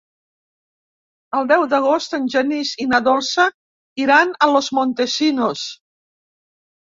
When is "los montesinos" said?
4.53-5.67